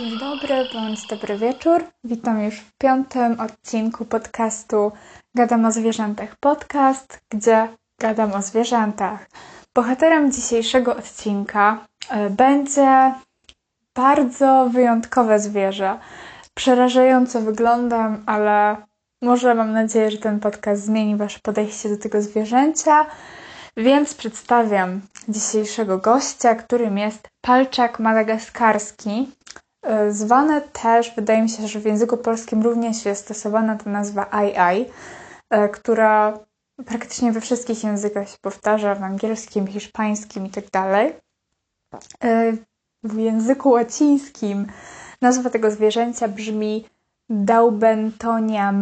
[0.00, 1.84] Dzień dobry bądź dobry wieczór.
[2.04, 4.92] Witam już w piątym odcinku podcastu
[5.34, 7.68] Gadam o zwierzętach podcast, gdzie
[7.98, 9.30] gadam o zwierzętach.
[9.74, 13.14] Bohaterem dzisiejszego odcinka e, będzie
[13.94, 15.98] bardzo wyjątkowe zwierzę.
[16.54, 18.76] Przerażające wyglądem, ale
[19.22, 23.06] może mam nadzieję, że ten podcast zmieni Wasze podejście do tego zwierzęcia.
[23.76, 29.28] Więc przedstawiam dzisiejszego gościa, którym jest palczak madagaskarski.
[29.82, 34.30] E, Zwane też, wydaje mi się, że w języku polskim również jest stosowana ta nazwa
[34.30, 34.86] ai,
[35.50, 36.38] e, która
[36.86, 40.70] praktycznie we wszystkich językach się powtarza, w angielskim, hiszpańskim itd.
[41.90, 42.52] Tak e,
[43.02, 44.66] w języku łacińskim
[45.22, 46.88] nazwa tego zwierzęcia brzmi
[47.28, 48.72] Daubentonia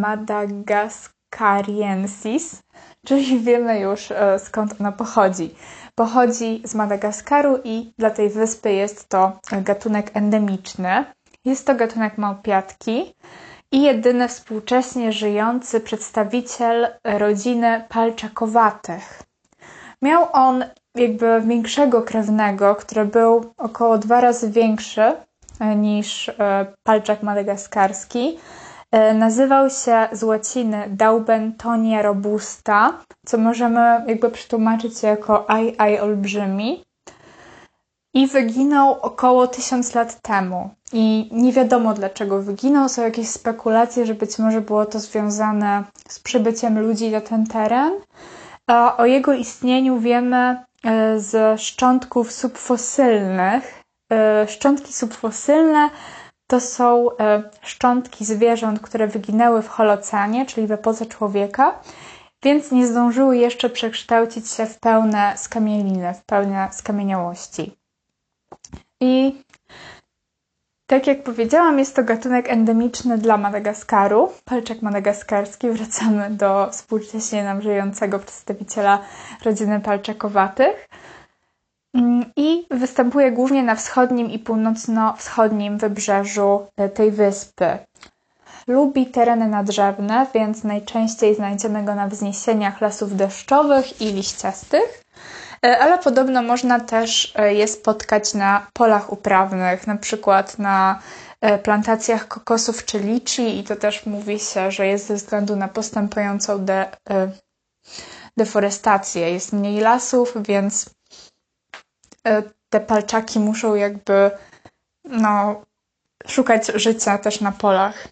[1.31, 2.63] madagascariensis,
[3.07, 5.55] czyli wiemy już skąd ona pochodzi.
[5.95, 11.05] Pochodzi z Madagaskaru i dla tej wyspy jest to gatunek endemiczny.
[11.45, 13.15] Jest to gatunek małpiatki
[13.73, 19.23] i jedyny współcześnie żyjący przedstawiciel rodziny palczakowatych.
[20.03, 25.03] Miał on jakby większego krewnego, który był około dwa razy większy
[25.61, 28.39] e, niż e, palczak madagaskarski.
[28.93, 36.85] E, nazywał się z łaciny Daubentonia robusta, co możemy jakby przetłumaczyć jako aj aj olbrzymi.
[38.15, 40.71] I wyginął około tysiąc lat temu.
[40.93, 42.89] I nie wiadomo dlaczego wyginął.
[42.89, 47.93] Są jakieś spekulacje, że być może było to związane z przybyciem ludzi na ten teren.
[48.67, 50.37] A o jego istnieniu wiemy
[50.85, 53.85] e, z szczątków subfosylnych.
[54.13, 55.91] E, szczątki subfosylne
[56.51, 61.81] to są e, szczątki zwierząt, które wyginęły w Holocenie, czyli w epoce człowieka,
[62.43, 67.77] więc nie zdążyły jeszcze przekształcić się w pełne skamieliny, w pełne skamieniałości.
[69.01, 69.43] I
[70.87, 75.71] tak jak powiedziałam, jest to gatunek endemiczny dla Madagaskaru, palczak madagaskarski.
[75.77, 78.99] Wracamy do współcześnie nam żyjącego przedstawiciela
[79.45, 80.89] rodziny palczakowatych.
[81.95, 87.79] Mm, I występuje głównie na wschodnim i północno-wschodnim wybrzeżu e, tej wyspy.
[88.67, 95.05] Lubi tereny nadrzewne, więc najczęściej znajdziemy go na wzniesieniach lasów deszczowych i liściastych,
[95.67, 100.99] e, ale podobno można też e, je spotkać na polach uprawnych, na przykład na
[101.63, 106.65] plantacjach kokosów czy liczy i to też mówi się, że jest ze względu na postępującą
[106.65, 106.87] de,
[108.37, 109.31] deforestację.
[109.33, 110.91] Jest mniej lasów, więc
[112.71, 114.31] te palczaki muszą jakby
[115.05, 115.63] no,
[116.27, 118.09] szukać życia też na polach.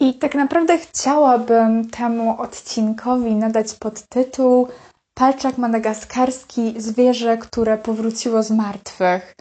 [0.00, 4.68] I tak naprawdę chciałabym temu odcinkowi nadać podtytuł
[5.14, 9.34] Palczak madagaskarski zwierzę, które powróciło z martwych.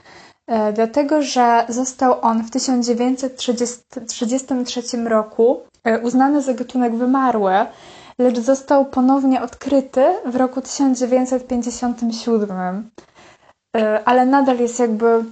[0.47, 7.53] E, dlatego, że został on w 1933 roku e, uznany za gatunek wymarły,
[8.19, 12.89] lecz został ponownie odkryty w roku 1957.
[13.77, 15.25] Y, ale nadal jest jakby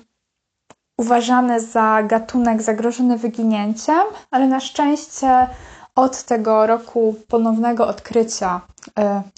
[0.97, 5.47] uważany za gatunek zagrożony wyginięciem, ale na szczęście
[5.95, 8.61] od tego roku ponownego odkrycia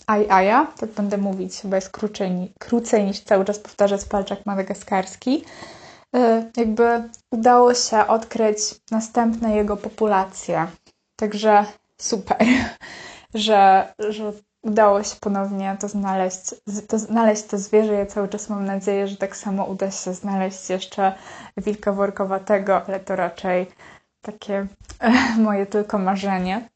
[0.08, 5.46] Ajaja, y, tak będę mówić, chyba jest krócej, krócej niż cały czas powtarzać palczak madagaskarski,
[6.16, 6.20] y,
[6.58, 8.60] jakby udało się odkryć
[8.92, 10.68] następne jego populacje.
[11.16, 11.66] Także
[11.98, 12.38] super
[13.34, 14.34] że, że
[14.64, 16.56] udało się ponownie to znaleźć,
[16.88, 17.94] to znaleźć to zwierzę.
[17.94, 21.14] Ja cały czas mam nadzieję, że tak samo uda się znaleźć jeszcze
[21.58, 23.68] wilka workowatego, ale to raczej
[24.22, 24.68] takie
[25.46, 26.70] moje tylko marzenie.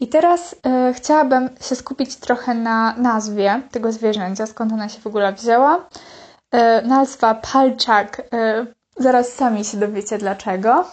[0.00, 5.06] I teraz y, chciałabym się skupić trochę na nazwie tego zwierzęcia, skąd ona się w
[5.06, 5.76] ogóle wzięła.
[5.76, 8.66] Y, nazwa palczak, y,
[8.96, 10.84] zaraz sami się dowiecie dlaczego,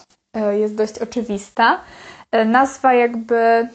[0.52, 1.82] jest dość oczywista.
[2.46, 3.70] Nazwa jakby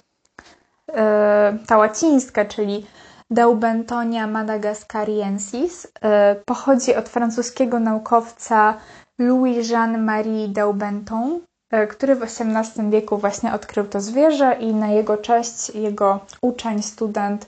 [1.66, 2.86] ta łacińska, czyli
[3.30, 8.74] Daubentonia madagascariensis, e, pochodzi od francuskiego naukowca
[9.18, 11.40] Louis-Jean-Marie Daubenton,
[11.70, 16.82] e, który w XVIII wieku właśnie odkrył to zwierzę i na jego cześć jego uczeń,
[16.82, 17.46] student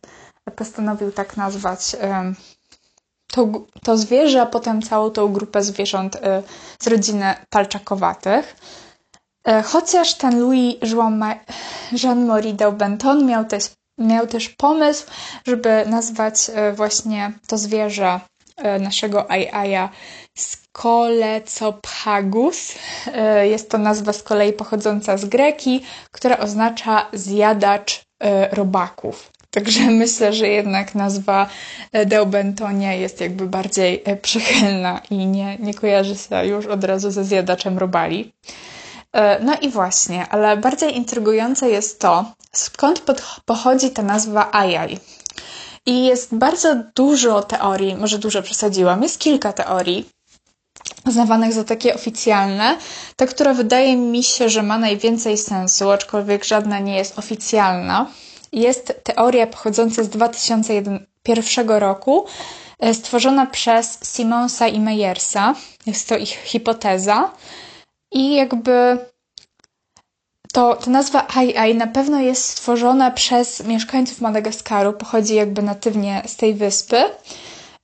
[0.56, 1.96] postanowił tak nazwać
[3.32, 3.48] to,
[3.82, 6.18] to zwierzę, a potem całą tą grupę zwierząt
[6.80, 8.56] z rodziny palczakowatych.
[9.44, 10.76] E, chociaż ten Louis
[12.02, 13.64] Jean-Marie Daubenton miał też,
[13.98, 15.06] miał też pomysł,
[15.46, 18.20] żeby nazwać e, właśnie to zwierzę
[18.56, 19.88] e, naszego ajaja
[20.38, 22.74] Skolecophagus.
[23.42, 28.02] Jest to nazwa z kolei pochodząca z greki, która oznacza zjadacz
[28.52, 29.30] robaków.
[29.50, 31.48] Także myślę, że jednak nazwa
[32.06, 37.78] Deobentonia jest jakby bardziej przychylna i nie, nie kojarzy się już od razu ze zjadaczem
[37.78, 38.32] robali.
[39.40, 43.02] No i właśnie, ale bardziej intrygujące jest to, skąd
[43.44, 44.98] pochodzi ta nazwa Ajaj.
[45.86, 50.08] I jest bardzo dużo teorii, może dużo przesadziłam, jest kilka teorii
[51.06, 52.76] uznawanych za takie oficjalne.
[53.16, 58.06] Ta, która wydaje mi się, że ma najwięcej sensu, aczkolwiek żadna nie jest oficjalna,
[58.52, 62.26] jest teoria pochodząca z 2001 roku,
[62.78, 65.54] e, stworzona przez Simonsa i Meyersa.
[65.86, 67.30] Jest to ich hipoteza.
[68.12, 68.98] I jakby
[70.52, 76.36] to ta nazwa Ai na pewno jest stworzona przez mieszkańców Madagaskaru, pochodzi jakby natywnie z
[76.36, 77.04] tej wyspy.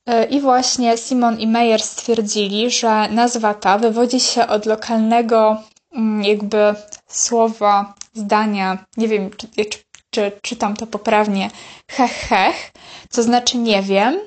[0.05, 5.57] E, I właśnie Simon i Meyer stwierdzili, że nazwa ta wywodzi się od lokalnego
[5.93, 6.75] mm, jakby
[7.07, 11.49] słowa, zdania, nie wiem czy, czy, czy czytam to poprawnie,
[11.91, 12.71] hech hech,
[13.09, 14.19] co znaczy nie wiem,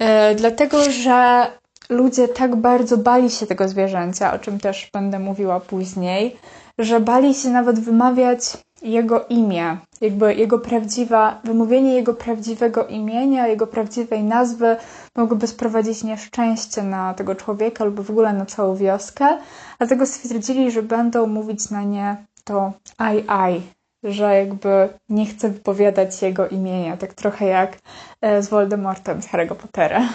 [0.00, 1.46] yy, dlatego że
[1.88, 6.36] ludzie tak bardzo bali się tego zwierzęcia, o czym też będę mówiła później,
[6.78, 8.40] że bali się nawet wymawiać
[8.82, 14.76] jego imię, jakby jego prawdziwa, wymówienie jego prawdziwego imienia, jego prawdziwej nazwy
[15.16, 19.38] mogłoby sprowadzić nieszczęście na tego człowieka lub w ogóle na całą wioskę.
[19.78, 23.62] Dlatego stwierdzili, że będą mówić na nie to aj aj,
[24.02, 27.78] że jakby nie chce wypowiadać jego imienia, tak trochę jak
[28.20, 30.08] e, z Voldemortem z Harry'ego Pottera.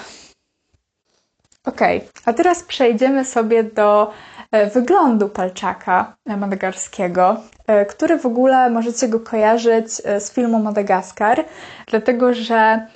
[1.70, 4.12] Okay, a teraz przejdziemy sobie do
[4.52, 7.38] E, wyglądu palczaka madagaskarskiego,
[7.68, 11.46] e, który w ogóle możecie go kojarzyć e, z filmu Madagaskar,
[11.88, 12.88] dlatego że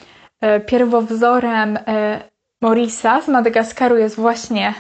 [0.65, 1.79] pierwowzorem
[2.61, 4.73] Morisa z Madagaskaru jest właśnie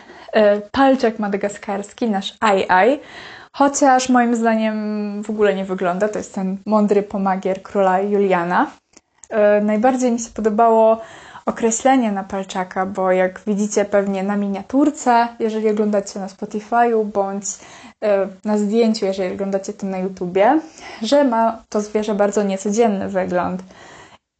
[0.71, 2.99] palczak madagaskarski, nasz Ai
[3.51, 6.09] chociaż moim zdaniem w ogóle nie wygląda.
[6.09, 8.67] To jest ten mądry pomagier króla Juliana.
[9.61, 11.01] Najbardziej mi się podobało
[11.45, 17.45] określenie na palczaka, bo jak widzicie pewnie na miniaturce, jeżeli oglądacie na Spotify'u, bądź
[18.03, 20.59] e, na zdjęciu, jeżeli oglądacie to na YouTubie,
[21.01, 23.63] że ma to zwierzę bardzo niecodzienny wygląd.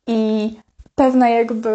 [0.07, 0.51] I
[0.95, 1.69] pewna jakby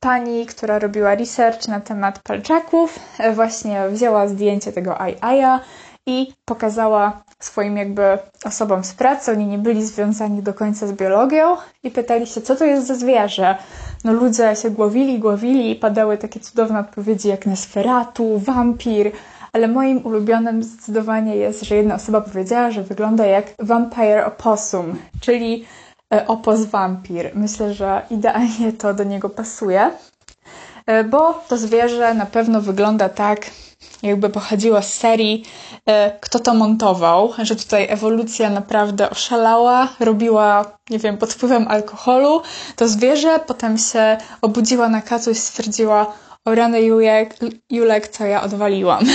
[0.00, 5.60] pani, która robiła research na temat palczaków, e, właśnie wzięła zdjęcie tego ajaja
[6.06, 8.02] i pokazała swoim jakby
[8.44, 9.32] osobom z pracy.
[9.32, 12.94] Oni nie byli związani do końca z biologią i pytali się, co to jest za
[12.94, 13.56] zwierzę
[14.04, 19.12] no ludzie się głowili, głowili i padały takie cudowne odpowiedzi jak Nesferatu, wampir,
[19.52, 25.64] ale moim ulubionym zdecydowanie jest, że jedna osoba powiedziała, że wygląda jak vampire opossum, czyli
[26.14, 27.30] e, opos wampir.
[27.34, 29.90] Myślę, że idealnie to do niego pasuje,
[30.86, 33.46] e, bo to zwierzę na pewno wygląda tak,
[34.02, 35.44] jakby pochodziła z serii
[35.86, 42.42] e, Kto to montował, że tutaj ewolucja naprawdę oszalała, robiła, nie wiem, pod wpływem alkoholu
[42.76, 46.12] to zwierzę, potem się obudziła na kacu i stwierdziła
[46.44, 47.36] o rany Julek,
[47.70, 49.04] Julek co ja odwaliłam.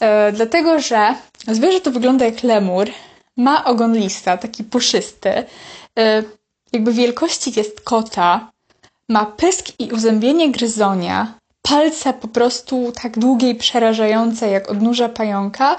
[0.00, 1.14] E, dlatego, że
[1.48, 2.86] zwierzę to wygląda jak lemur,
[3.36, 5.30] ma ogon lista, taki puszysty,
[5.98, 6.22] e,
[6.72, 8.50] jakby wielkości jest kota,
[9.08, 11.34] ma pysk i uzębienie gryzonia,
[11.68, 15.76] palce po prostu tak długie i przerażające jak odnóża pająka,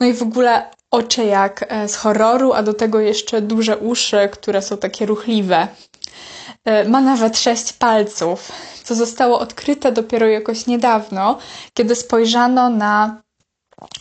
[0.00, 4.28] no i w ogóle oczy jak e, z horroru, a do tego jeszcze duże uszy,
[4.32, 5.68] które są takie ruchliwe.
[6.64, 8.52] E, ma nawet sześć palców,
[8.84, 11.38] co zostało odkryte dopiero jakoś niedawno,
[11.74, 13.22] kiedy spojrzano na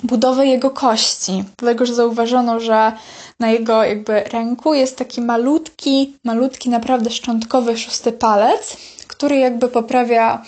[0.03, 1.43] budowę jego kości.
[1.57, 2.91] Dlatego, że zauważono, że
[3.39, 10.43] na jego jakby ręku jest taki malutki, malutki, naprawdę szczątkowy szósty palec, który jakby poprawia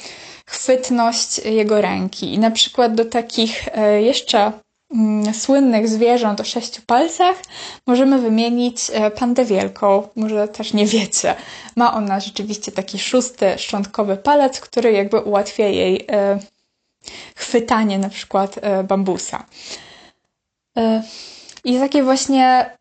[0.50, 2.34] chwytność jego ręki.
[2.34, 4.52] I na przykład do takich e, jeszcze
[4.96, 7.36] mm, słynnych zwierząt o sześciu palcach
[7.88, 10.08] możemy wymienić e, pandę wielką.
[10.16, 11.36] Może też nie wiecie.
[11.76, 16.40] Ma ona rzeczywiście taki szósty szczątkowy palec, który jakby ułatwia jej e,
[17.36, 18.56] chwytanie na przykład
[18.88, 19.46] bambusa.
[21.64, 22.72] I takie właśnie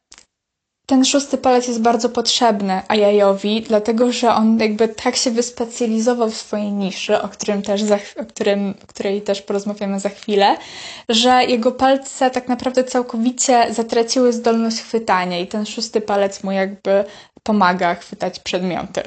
[0.89, 6.37] ten szósty palec jest bardzo potrzebny Ajajowi, dlatego że on jakby tak się wyspecjalizował w
[6.37, 10.57] swojej niszy, o którym też za, o którym, której też porozmawiamy za chwilę,
[11.09, 17.05] że jego palce tak naprawdę całkowicie zatraciły zdolność chwytania i ten szósty palec mu jakby
[17.43, 19.03] pomaga chwytać przedmioty.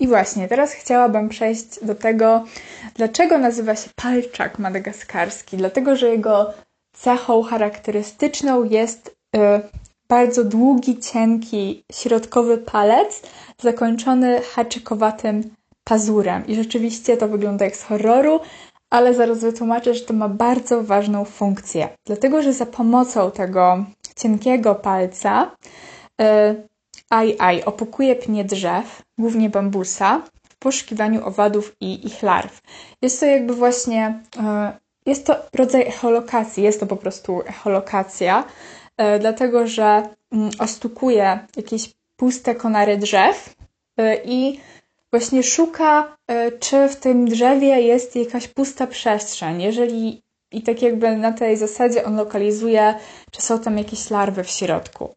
[0.00, 2.44] I właśnie, teraz chciałabym przejść do tego,
[2.94, 5.56] dlaczego nazywa się palczak madagaskarski.
[5.56, 6.52] Dlatego, że jego
[6.96, 9.81] cechą charakterystyczną jest y,
[10.12, 13.22] bardzo długi, cienki, środkowy palec
[13.62, 15.54] zakończony haczykowatym
[15.84, 16.46] pazurem.
[16.46, 18.40] I rzeczywiście to wygląda jak z horroru,
[18.90, 21.88] ale zaraz wytłumaczę, że to ma bardzo ważną funkcję.
[22.06, 23.84] Dlatego, że za pomocą tego
[24.16, 25.50] cienkiego palca
[26.18, 26.26] yy,
[27.38, 32.60] Aj opukuje pnie drzew, głównie bambusa, w poszukiwaniu owadów i ich larw.
[33.02, 34.72] Jest to jakby właśnie, e,
[35.06, 38.44] jest to rodzaj echolokacji, jest to po prostu echolokacja,
[39.20, 43.54] dlatego że mm, ostukuje jakieś puste konary drzew
[43.96, 44.60] e, i
[45.10, 46.16] właśnie szuka,
[46.60, 49.62] czy w tym drzewie jest jakaś pusta przestrzeń.
[49.62, 52.94] Jeżeli i tak jakby na tej zasadzie on lokalizuje,
[53.30, 55.14] czy są tam jakieś larwy w środku.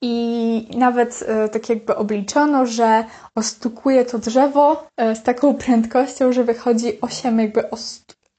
[0.00, 6.44] I nawet e, tak jakby obliczono, że ostukuje to drzewo e, z taką prędkością, że
[6.44, 7.70] wychodzi 8 jakby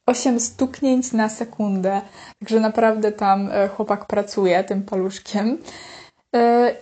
[0.06, 2.02] 8 stuknięć na sekundę.
[2.40, 5.58] Także naprawdę tam e, chłopak pracuje tym paluszkiem.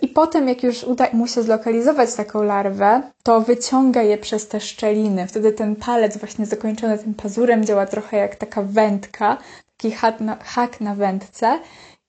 [0.02, 4.60] I potem, jak już uda mu się zlokalizować taką larwę, to wyciąga je przez te
[4.60, 5.26] szczeliny.
[5.26, 9.38] Wtedy ten palec, właśnie zakończony tym pazurem, działa trochę jak taka wędka,
[9.76, 11.58] taki hak na, hak na wędce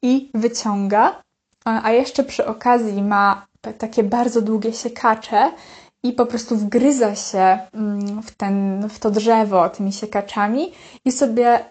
[0.01, 1.21] i wyciąga.
[1.65, 3.45] A jeszcze przy okazji ma
[3.77, 5.51] takie bardzo długie siekacze
[6.05, 10.71] i po prostu wgryza się mm, w, ten, w to drzewo tymi siekaczami
[11.05, 11.65] i sobie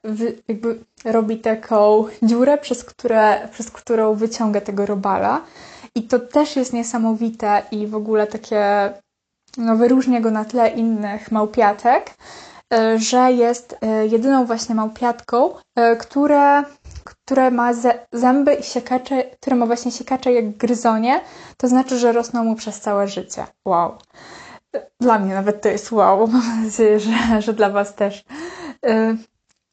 [0.48, 5.40] jakby robi taką dziurę, przez, które, przez którą wyciąga tego robala.
[5.94, 8.90] I to też jest niesamowite i w ogóle takie
[9.56, 12.10] no, wyróżnia go na tle innych małpiatek,
[12.74, 16.64] e, że jest e, jedyną właśnie małpiatką, e, która
[17.04, 17.70] które ma
[18.12, 21.20] zęby i siekacze, które ma właśnie siekacze jak gryzonie,
[21.56, 23.46] to znaczy, że rosną mu przez całe życie.
[23.64, 23.98] Wow.
[25.00, 26.26] Dla mnie nawet to jest wow.
[26.26, 28.24] Mam nadzieję, że, że dla Was też.
[28.86, 29.16] Y,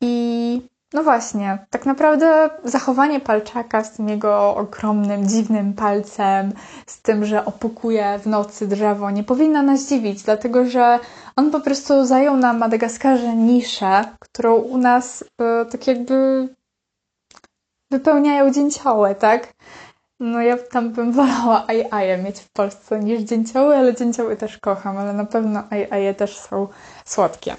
[0.01, 0.61] I
[0.93, 6.53] no właśnie, tak naprawdę zachowanie palczaka z tym jego ogromnym, dziwnym palcem,
[6.85, 10.99] z tym, że opukuje w nocy drzewo, nie powinno nas dziwić, dlatego że
[11.35, 15.25] on po prostu zajął na Madagaskarze niszę, którą u nas y,
[15.71, 16.47] tak jakby
[17.91, 19.53] wypełniają dzięcioły, tak?
[20.19, 24.97] No ja tam bym wolała ajaje mieć w Polsce niż dzięcioły, ale dzięcioły też kocham,
[24.97, 26.67] ale na pewno ajaje też są
[27.05, 27.55] słodkie.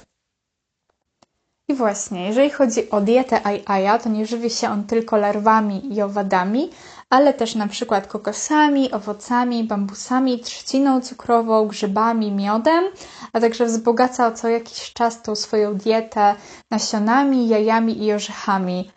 [1.69, 6.03] I właśnie, jeżeli chodzi o dietę ajaja, to nie żywi się on tylko larwami i
[6.03, 6.71] owadami,
[7.11, 12.85] ale też na przykład kokosami, owocami, bambusami, trzciną cukrową, grzybami, miodem,
[13.33, 16.35] a także wzbogaca co jakiś czas tą swoją dietę
[16.71, 18.91] nasionami, jajami i orzechami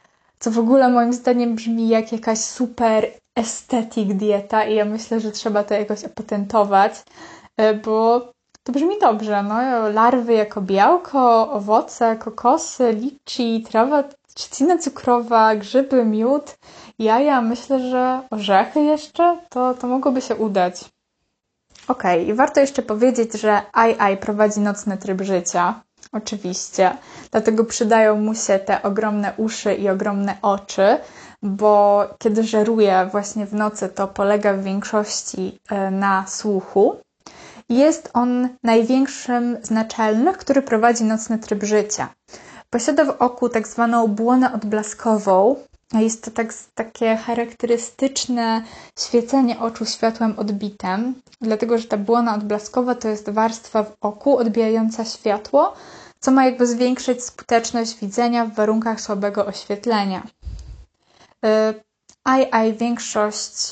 [0.46, 5.32] co w ogóle moim zdaniem brzmi jak jakaś super estetyk dieta i ja myślę, że
[5.32, 7.04] trzeba to jakoś opatentować,
[7.58, 8.22] e, bo
[8.64, 9.90] to brzmi dobrze, no.
[9.90, 16.58] Larwy jako białko, owoce, kokosy, liczy, trawa, trzcina cukrowa, grzyby, miód,
[17.00, 20.86] jaja, myślę, że orzechy jeszcze, to, to mogłoby się udać.
[21.88, 25.82] Okej, okay, i warto jeszcze powiedzieć, że AI prowadzi nocny tryb życia.
[26.16, 26.98] Oczywiście.
[27.32, 30.98] Dlatego przydają mu się te ogromne uszy i ogromne oczy,
[31.44, 36.96] bo kiedy żeruje właśnie w nocy, to polega w większości e, na słuchu.
[37.70, 42.10] Jest on największym z naczelnych, który prowadzi nocny tryb życia.
[42.70, 45.56] Posiada w oku tak zwaną błonę odblaskową.
[45.94, 48.62] Jest to tak, takie charakterystyczne
[49.00, 55.06] świecenie oczu światłem odbitem, dlatego że ta błona odblaskowa to jest warstwa w oku odbijająca
[55.06, 55.74] światło,
[56.26, 60.24] co ma jakby zwiększyć skuteczność widzenia w warunkach słabego oświetlenia.
[62.24, 63.72] AI y, większość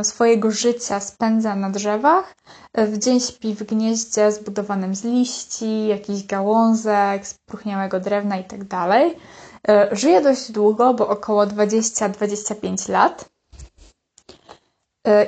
[0.00, 2.34] y, swojego życia spędza na drzewach.
[2.78, 8.66] Y, w dzień śpi w gnieździe zbudowanym z liści, jakichś gałązek, spróchniałego drewna itd.
[8.68, 13.28] Tak żyje dość długo, bo około 20-25 lat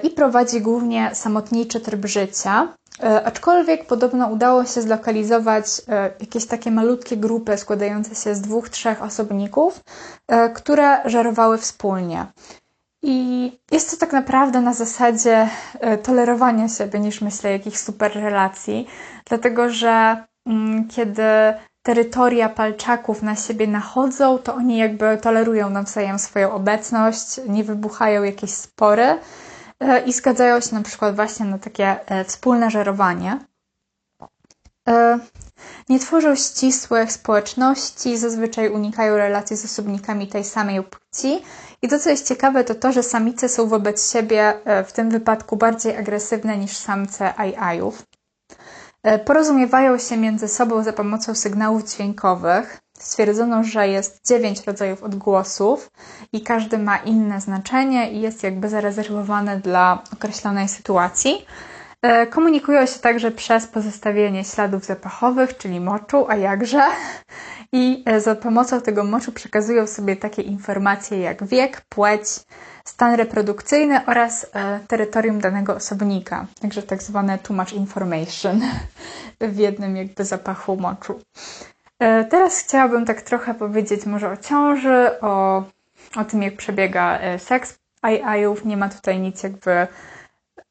[0.02, 2.75] i prowadzi głównie samotniczy tryb życia,
[3.25, 9.02] aczkolwiek podobno udało się zlokalizować e, jakieś takie malutkie grupy składające się z dwóch, trzech
[9.02, 9.80] osobników,
[10.28, 12.26] e, które żerowały wspólnie.
[13.02, 15.49] I jest to tak naprawdę na zasadzie
[16.02, 18.87] tolerowania siebie niż myślę jakichś super relacji,
[19.28, 21.22] dlatego że mm, kiedy
[21.82, 28.50] terytoria palczaków na siebie nachodzą, to oni jakby tolerują nawzajem swoją obecność, nie wybuchają jakieś
[28.50, 29.18] spory.
[29.82, 33.38] E, i zgadzają się na przykład właśnie na takie e, wspólne żerowanie.
[34.88, 35.18] E,
[35.88, 41.42] nie tworzą ścisłych społeczności, zazwyczaj unikają relacji z osobnikami tej samej płci.
[41.82, 44.54] I to, co jest ciekawe, to to, że samice są wobec siebie
[44.86, 48.02] w tym wypadku bardziej agresywne niż samce ajajów.
[49.24, 55.90] Porozumiewają się między sobą za pomocą sygnałów dźwiękowych, stwierdzono, że jest dziewięć rodzajów odgłosów
[56.32, 61.47] i każdy ma inne znaczenie i jest jakby zarezerwowany dla określonej sytuacji.
[62.02, 66.82] E, komunikują się także przez pozostawienie śladów zapachowych, czyli moczu, a jakże.
[67.73, 72.23] i e, za pomocą tego moczu przekazują sobie takie informacje jak wiek, płeć,
[72.85, 76.47] stan reprodukcyjny oraz e, terytorium danego osobnika.
[76.61, 78.61] Także tak zwane too much information
[79.40, 81.21] w jednym jakby zapachu moczu.
[82.02, 85.62] E, teraz chciałabym tak trochę powiedzieć może o ciąży, o,
[86.16, 88.64] o tym jak przebiega seks ajajów.
[88.64, 89.87] Nie ma tutaj nic jakby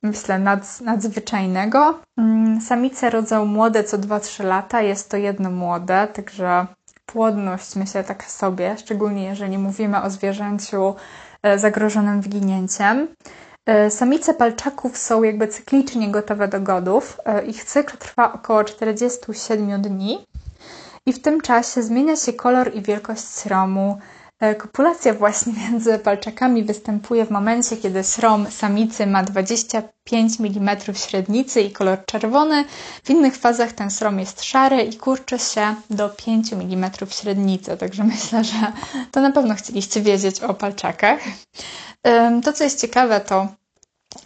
[0.03, 1.99] myślę, nadz, nadzwyczajnego.
[2.17, 6.65] Mm, samice rodzą młode co 2-3 lata, jest to jedno młode, także
[7.05, 10.95] płodność myślę tak sobie, szczególnie jeżeli mówimy o zwierzęciu
[11.43, 13.07] e, zagrożonym wyginięciem.
[13.65, 17.19] E, samice palczaków są jakby cyklicznie gotowe do godów.
[17.25, 20.25] E, ich cykl trwa około 47 dni
[21.05, 23.97] i w tym czasie zmienia się kolor i wielkość sromu,
[24.41, 31.61] E, kopulacja właśnie między palczakami występuje w momencie, kiedy srom samicy ma 25 mm średnicy
[31.61, 32.65] i kolor czerwony.
[33.03, 37.77] W innych fazach ten srom jest szary i kurczy się do 5 mm średnicy.
[37.77, 38.71] Także myślę, że
[39.11, 41.19] to na pewno chcieliście wiedzieć o palczakach.
[42.43, 43.47] To, co jest ciekawe, to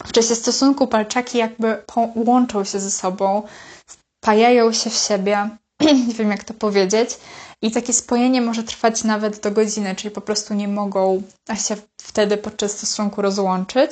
[0.06, 1.84] w czasie stosunku palczaki jakby
[2.16, 3.44] łączą się ze sobą,
[4.22, 5.50] wpajają się w siebie.
[6.08, 7.18] Nie wiem, jak to powiedzieć
[7.62, 11.22] i takie spojenie może trwać nawet do godziny, czyli po prostu nie mogą
[11.68, 13.92] się wtedy podczas stosunku rozłączyć.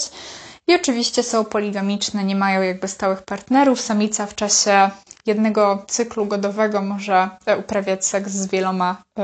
[0.67, 3.81] I oczywiście są poligamiczne, nie mają jakby stałych partnerów.
[3.81, 4.89] Samica w czasie
[5.25, 9.21] jednego cyklu godowego może e, uprawiać seks z wieloma y,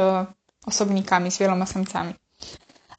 [0.66, 2.14] osobnikami, z wieloma samcami.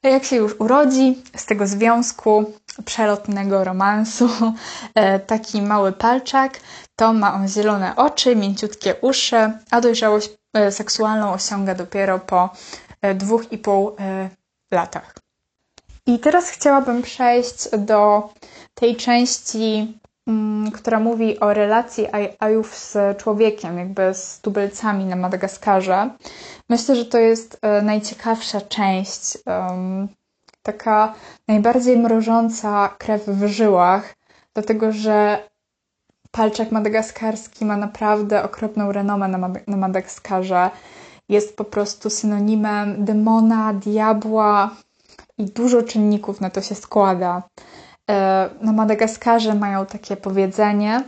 [0.02, 2.52] A jak się już urodzi z tego związku
[2.84, 4.28] przelotnego romansu,
[4.94, 6.60] e, taki mały palczak,
[6.96, 12.50] to ma on zielone oczy, mięciutkie uszy, a dojrzałość E, seksualną osiąga dopiero po
[13.02, 13.96] e, dwóch i pół
[14.70, 15.14] latach.
[16.06, 18.28] I teraz chciałabym przejść do
[18.75, 22.06] tej części, mm, która mówi o relacji
[22.38, 26.10] ajów z człowiekiem, jakby z tubylcami na Madagaskarze.
[26.68, 29.38] Myślę, że to jest najciekawsza część,
[30.62, 31.14] taka
[31.48, 34.14] najbardziej mrożąca krew w żyłach,
[34.54, 35.48] dlatego że
[36.30, 40.70] palczak madagaskarski ma naprawdę okropną renomę na, Mad na Madagaskarze.
[41.28, 44.70] Jest po prostu synonimem demona, diabła
[45.38, 47.42] i dużo czynników na to się składa.
[48.10, 51.02] E, na Madagaskarze mają takie powiedzenie,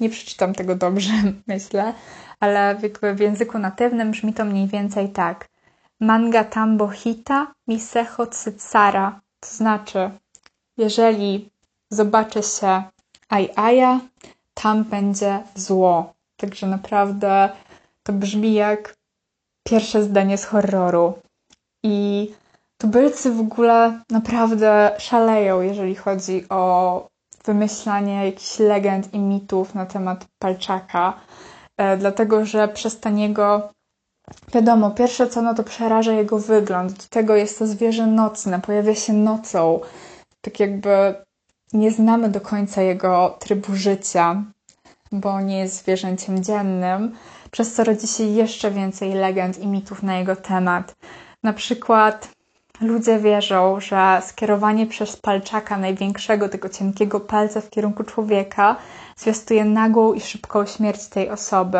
[0.00, 1.12] nie przeczytam tego dobrze,
[1.46, 1.94] myślę,
[2.40, 2.76] ale
[3.16, 5.49] w, języku natywnym brzmi to mniej więcej tak.
[6.00, 9.20] Manga tambo hita miseho tsara.
[9.40, 10.10] To znaczy,
[10.76, 11.50] jeżeli
[11.90, 12.82] zobaczy się
[13.28, 14.00] aj
[14.54, 16.12] tam będzie zło.
[16.36, 17.48] Także naprawdę
[18.02, 18.94] to brzmi jak
[19.68, 21.18] pierwsze zdanie z horroru.
[21.84, 22.30] I
[22.78, 26.62] tubylcy w ogóle naprawdę szaleją, jeżeli chodzi o
[27.44, 31.20] wymyślanie jakichś legend i mitów na temat palczaka,
[31.76, 33.72] e, dlatego że przez taniego
[34.54, 36.92] Wiadomo, pierwsze co no to przeraża jego wygląd.
[36.92, 39.80] Do tego jest to zwierzę nocne, pojawia się nocą.
[40.40, 41.14] Tak jakby
[41.72, 44.44] nie znamy do końca jego trybu życia,
[45.12, 47.14] bo nie jest zwierzęciem dziennym,
[47.50, 50.94] przez co rodzi się jeszcze więcej legend i mitów na jego temat.
[51.42, 52.28] Na przykład
[52.80, 58.76] ludzie wierzą, że skierowanie przez palczaka największego, tego cienkiego palca w kierunku człowieka
[59.16, 61.78] zwiastuje nagłą i szybką śmierć tej osoby,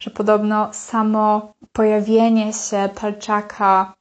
[0.00, 3.94] że podobno samo pojawienie się palczaka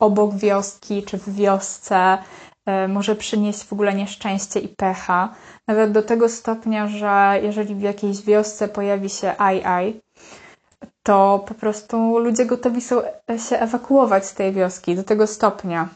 [0.00, 2.18] obok wioski czy w wiosce
[2.66, 5.34] E, może przynieść w ogóle nieszczęście i pecha.
[5.68, 10.00] Nawet do tego stopnia, że jeżeli w jakiejś wiosce pojawi się aj-aj,
[11.04, 13.02] to po prostu ludzie gotowi są
[13.48, 15.88] się ewakuować z tej wioski do tego stopnia.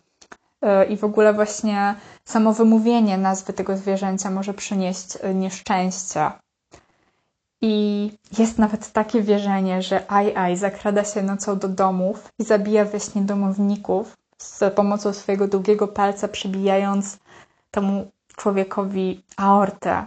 [0.62, 1.94] E, I w ogóle właśnie
[2.24, 6.30] samo wymówienie nazwy tego zwierzęcia może przynieść e, nieszczęście.
[7.60, 13.00] I jest nawet takie wierzenie, że aj-aj zakrada się nocą do domów i zabija we
[13.00, 17.18] śnie domowników, z pomocą swojego długiego palca przebijając
[17.70, 20.06] temu człowiekowi aortę.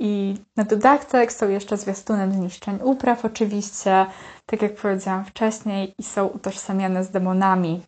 [0.00, 4.06] I na dodatek są jeszcze zwiastunem zniszczeń upraw, oczywiście,
[4.46, 7.82] tak jak powiedziałam wcześniej, i są utożsamiane z demonami.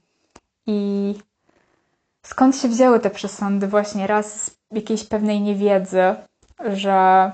[0.67, 1.15] I
[2.23, 3.67] skąd się wzięły te przesądy?
[3.69, 6.15] Właśnie raz z jakiejś pewnej niewiedzy,
[6.65, 7.33] że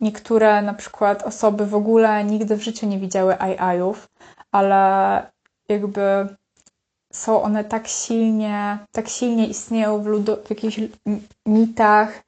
[0.00, 4.08] niektóre na przykład osoby w ogóle nigdy w życiu nie widziały aj-ajów,
[4.52, 5.22] ale
[5.68, 6.28] jakby
[7.12, 10.80] są one tak silnie, tak silnie istnieją w, ludo, w jakichś
[11.46, 12.22] mitach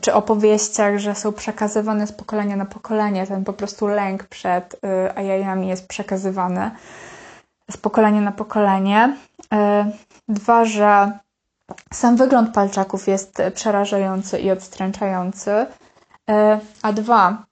[0.00, 3.26] czy opowieściach, że są przekazywane z pokolenia na pokolenie.
[3.26, 4.78] Ten po prostu lęk przed y,
[5.14, 6.70] ajajami jest przekazywany
[7.70, 9.16] z pokolenia na pokolenie.
[9.54, 9.56] Y,
[10.28, 11.18] dwa, że
[11.92, 15.50] sam wygląd palczaków jest przerażający i odstręczający.
[15.50, 15.66] Y,
[16.82, 17.42] a dwa,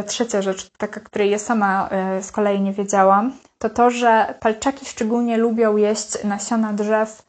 [0.00, 1.88] y, trzecia rzecz, taka, której ja sama
[2.20, 7.22] z kolei nie wiedziałam, to to, że palczaki szczególnie lubią jeść nasiona drzew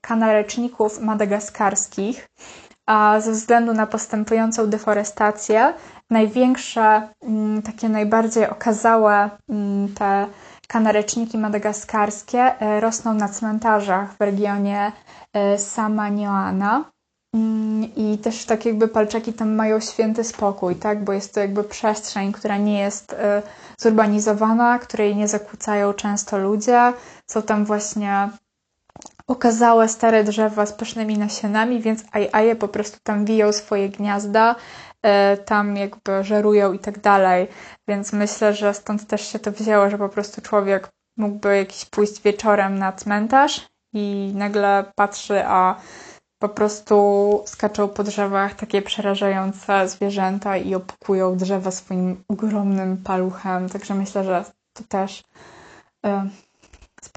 [0.00, 2.28] kanareczników madagaskarskich,
[2.88, 5.74] a ze względu na postępującą deforestację,
[6.10, 10.26] największe, mm, takie najbardziej okazałe mm, te
[10.68, 14.92] kanareczniki madagaskarskie e, rosną na cmentarzach w regionie
[15.32, 16.84] e, Samanioana.
[17.34, 21.04] Mm, I też tak jakby palczaki tam mają święty spokój, tak?
[21.04, 23.42] Bo jest to jakby przestrzeń, która nie jest e,
[23.78, 26.92] zurbanizowana, której nie zakłócają często ludzie.
[27.30, 28.28] Są tam właśnie
[29.28, 34.56] okazałe stare drzewa z pysznymi nasionami, więc ajaje po prostu tam wiją swoje gniazda,
[35.02, 37.48] e, tam jakby żerują i tak dalej.
[37.88, 42.22] Więc myślę, że stąd też się to wzięło, że po prostu człowiek mógłby jakiś pójść
[42.22, 45.80] wieczorem na cmentarz i nagle patrzy, a
[46.38, 53.68] po prostu skaczą po drzewach takie przerażające zwierzęta i opukują drzewa swoim ogromnym paluchem.
[53.68, 55.22] Także myślę, że to też
[56.06, 56.10] y,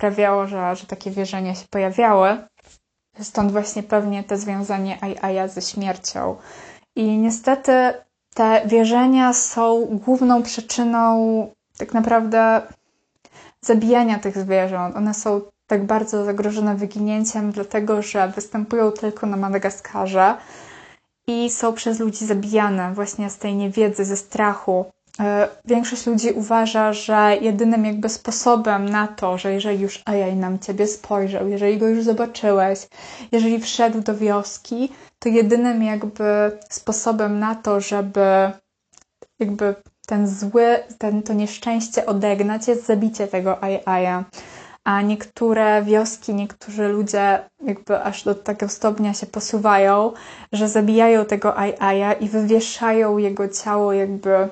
[0.01, 2.37] sprawiało, że, że takie wierzenia się pojawiały.
[3.19, 6.35] Stąd właśnie pewnie to związanie Ajaja ze śmiercią.
[6.95, 7.93] I niestety
[8.33, 12.61] te wierzenia są główną przyczyną tak naprawdę
[13.61, 14.95] zabijania tych zwierząt.
[14.95, 20.37] One są tak bardzo zagrożone wyginięciem, dlatego że występują tylko na Madagaskarze
[21.27, 24.85] i są przez ludzi zabijane właśnie z tej niewiedzy, ze strachu.
[25.19, 30.59] E, większość ludzi uważa, że jedynym jakby sposobem na to, że jeżeli już Ajaj nam
[30.59, 32.87] ciebie spojrzał, jeżeli go już zobaczyłeś,
[33.31, 38.51] jeżeli wszedł do wioski, to jedynym jakby sposobem na to, żeby
[39.39, 39.75] jakby
[40.07, 44.23] ten zły, ten, to nieszczęście odegnać jest zabicie tego Ajaja.
[44.83, 50.13] A niektóre wioski, niektórzy ludzie jakby aż do takiego stopnia się posuwają,
[50.51, 54.49] że zabijają tego Ajaja i wywieszają jego ciało jakby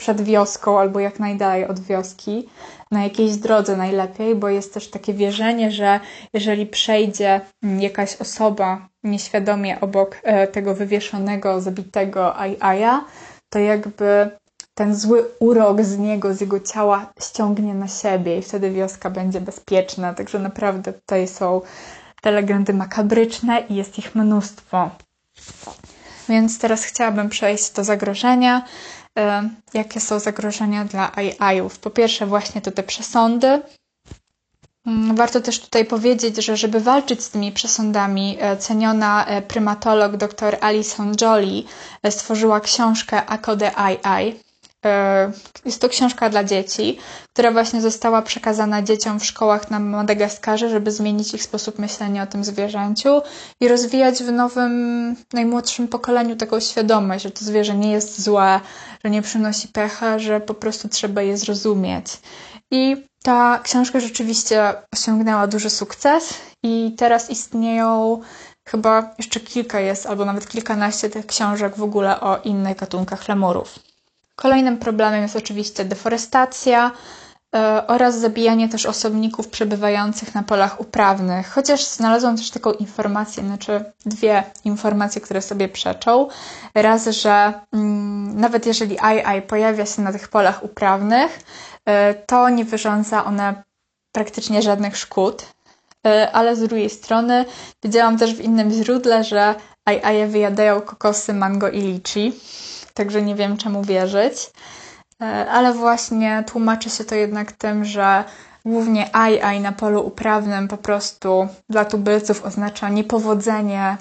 [0.00, 2.48] przed wioską albo jak najdalej od wioski,
[2.90, 6.00] na jakiejś drodze najlepiej, bo jest też takie wierzenie, że
[6.32, 7.40] jeżeli przejdzie
[7.78, 13.04] jakaś osoba nieświadomie obok e, tego wywieszonego, zabitego aja,
[13.50, 14.30] to jakby
[14.74, 19.40] ten zły urok z niego, z jego ciała ściągnie na siebie i wtedy wioska będzie
[19.40, 20.14] bezpieczna.
[20.14, 21.60] Także naprawdę tutaj są
[22.22, 24.90] te legendy makabryczne i jest ich mnóstwo.
[26.28, 28.64] Więc teraz chciałabym przejść do zagrożenia.
[29.18, 31.78] E, jakie są zagrożenia dla AI-ów.
[31.78, 33.62] Po pierwsze, właśnie to te przesądy.
[34.86, 40.16] Mm, warto też tutaj powiedzieć, że żeby walczyć z tymi przesądami, e, ceniona e, prymatolog
[40.16, 41.62] dr Alison Jolie
[42.10, 44.40] stworzyła książkę Akode AI.
[44.86, 45.32] E,
[45.64, 46.98] jest to książka dla dzieci,
[47.32, 52.26] która właśnie została przekazana dzieciom w szkołach na Madagaskarze, żeby zmienić ich sposób myślenia o
[52.26, 53.22] tym zwierzęciu
[53.60, 58.60] i rozwijać w nowym, najmłodszym pokoleniu taką świadomość, że to zwierzę nie jest złe,
[59.04, 62.06] że nie przynosi pecha, że po prostu trzeba je zrozumieć.
[62.70, 68.20] I ta książka rzeczywiście osiągnęła duży sukces i teraz istnieją
[68.68, 73.89] chyba jeszcze kilka jest, albo nawet kilkanaście tych książek w ogóle o innych gatunkach lemurów.
[74.40, 76.90] Kolejnym problemem jest oczywiście deforestacja
[77.56, 81.50] e, oraz zabijanie też osobników przebywających na polach uprawnych.
[81.52, 86.28] Chociaż znalazłam też taką informację, znaczy dwie informacje, które sobie przeczą.
[86.74, 91.40] Raz, że mm, nawet jeżeli AI pojawia się na tych polach uprawnych,
[91.84, 93.62] e, to nie wyrządza one
[94.12, 95.46] praktycznie żadnych szkód.
[96.06, 97.44] E, ale z drugiej strony
[97.82, 102.32] widziałam też w innym źródle, że AI wyjadają kokosy, mango i liczy
[102.94, 104.50] także nie wiem czemu wierzyć.
[105.22, 108.24] E, ale właśnie tłumaczy się to jednak tym, że
[108.64, 113.96] głównie aj na polu uprawnym po prostu dla tubylców oznacza niepowodzenie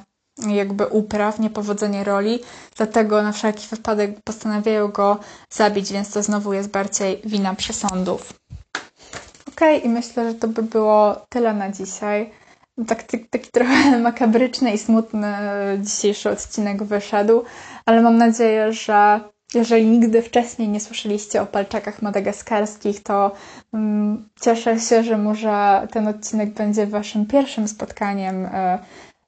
[0.47, 2.39] jakby upraw, niepowodzenie roli,
[2.77, 8.33] dlatego na wszelki wypadek postanawiają go zabić, więc to znowu jest bardziej wina przesądów.
[9.47, 12.31] Ok, i myślę, że to by było tyle na dzisiaj.
[12.87, 15.27] Tak, taki trochę makabryczny i smutny
[15.79, 17.43] dzisiejszy odcinek wyszedł,
[17.89, 19.19] ale mam nadzieję, że
[19.53, 23.31] jeżeli nigdy wcześniej nie słyszeliście o palczakach madagaskarskich, to
[23.73, 28.79] um, cieszę się, że może ten odcinek będzie waszym pierwszym spotkaniem e,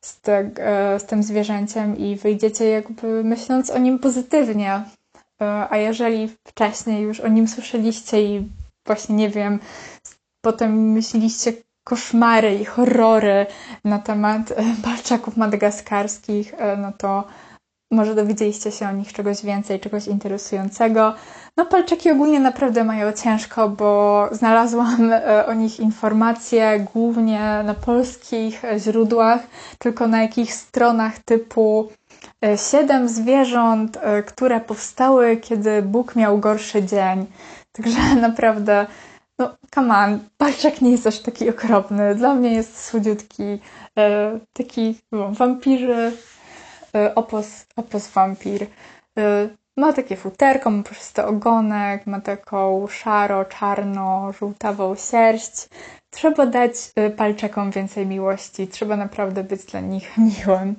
[0.02, 4.71] z, te, e, z tym zwierzęciem i wyjdziecie jakby myśląc o nim pozytywnie.
[5.41, 8.50] E, a jeżeli wcześniej już o nim słyszeliście i
[8.86, 9.60] właśnie nie wiem,
[10.41, 13.45] potem myśleliście, koszmary i horrory
[13.84, 17.24] na temat palczaków madagaskarskich, no to
[17.91, 21.13] może dowiedzieliście się o nich czegoś więcej, czegoś interesującego.
[21.58, 28.62] No, palczaki ogólnie naprawdę mają ciężko, bo znalazłam e, o nich informacje głównie na polskich
[28.77, 29.41] źródłach,
[29.80, 31.89] tylko na jakichś stronach typu
[32.45, 37.25] e, siedem zwierząt, e, które powstały, kiedy Bóg miał gorszy dzień.
[37.71, 38.86] Także naprawdę
[39.41, 42.15] no, come on, palczak nie jest aż taki okropny.
[42.15, 43.43] Dla mnie jest słodziutki,
[43.97, 46.12] e, taki no, wampirzy, e,
[47.15, 48.67] opos, opos wampir.
[49.17, 55.69] E, ma takie futerko, ma prosty ogonek, ma taką szaro, czarno, żółtawą sierść.
[56.10, 60.75] Trzeba dać e, palczakom więcej miłości, trzeba naprawdę być dla nich miłym.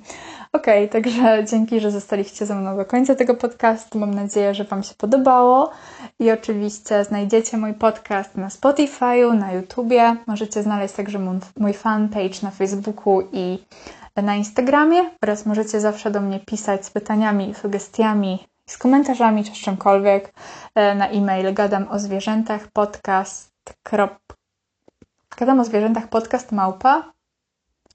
[0.53, 3.99] Okej, okay, także dzięki, że zostaliście ze mną do końca tego podcastu.
[3.99, 5.71] Mam nadzieję, że Wam się podobało.
[6.19, 10.15] I oczywiście znajdziecie mój podcast na Spotify'u, na YouTubie.
[10.27, 11.19] Możecie znaleźć także
[11.59, 13.59] mój fanpage na Facebooku i
[14.21, 19.57] na Instagramie oraz możecie zawsze do mnie pisać z pytaniami, sugestiami, z komentarzami czy z
[19.57, 20.33] czymkolwiek
[20.75, 23.53] e, na e-mail gadam o zwierzętach podcast.
[25.37, 27.13] Gadam o zwierzętach podcast małpa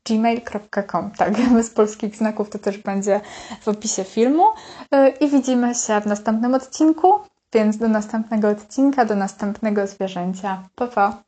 [0.08, 1.10] gmail.com.
[1.10, 3.20] Tak, bez polskich znaków to też będzie
[3.60, 4.44] w opisie filmu.
[4.92, 7.12] E, I widzimy się w następnym odcinku.
[7.52, 10.62] Więc do następnego odcinka, do następnego zwierzęcia.
[10.74, 11.27] Pa, pa!